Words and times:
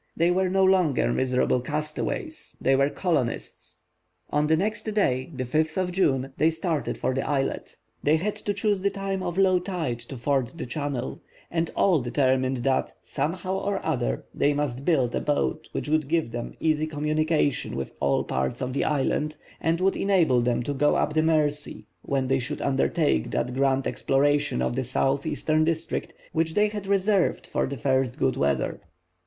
They 0.17 0.31
were 0.31 0.49
no 0.49 0.63
longer 0.63 1.13
miserable 1.13 1.61
castaways, 1.61 2.57
they 2.59 2.75
were 2.75 2.89
colonists. 2.89 3.81
On 4.31 4.47
the 4.47 4.57
next 4.57 4.81
day, 4.95 5.29
June 5.37 6.23
5, 6.25 6.31
they 6.37 6.49
started 6.49 6.97
for 6.97 7.13
the 7.13 7.21
islet. 7.21 7.77
They 8.01 8.15
had 8.17 8.35
to 8.37 8.53
choose 8.55 8.81
the 8.81 8.89
time 8.89 9.21
of 9.21 9.37
low 9.37 9.59
tide 9.59 9.99
to 9.99 10.17
ford 10.17 10.47
the 10.57 10.65
channel; 10.65 11.21
and 11.51 11.69
all 11.75 12.01
determined 12.01 12.63
that, 12.63 12.91
somehow 13.03 13.59
or 13.59 13.79
other, 13.85 14.25
they 14.33 14.55
must 14.55 14.85
build 14.85 15.13
a 15.13 15.21
boat 15.21 15.69
which 15.71 15.87
would 15.87 16.07
give 16.07 16.31
them 16.31 16.55
easy 16.59 16.87
communication 16.87 17.75
with 17.75 17.93
all 17.99 18.23
parts 18.23 18.59
of 18.59 18.73
the 18.73 18.83
island, 18.83 19.37
and 19.61 19.79
would 19.81 19.95
enable 19.95 20.41
them 20.41 20.63
to 20.63 20.73
go 20.73 20.95
up 20.95 21.13
the 21.13 21.21
Mercy, 21.21 21.85
when 22.01 22.27
they 22.27 22.39
should 22.39 22.63
undertake 22.63 23.29
that 23.29 23.53
grand 23.53 23.85
exploration 23.85 24.63
of 24.63 24.75
the 24.75 24.83
southwestern 24.83 25.63
district 25.63 26.11
which 26.33 26.55
they 26.55 26.69
had 26.69 26.87
reserved 26.87 27.45
for 27.45 27.67
the 27.67 27.77
first 27.77 28.17
good 28.17 28.35
weather. 28.35 28.81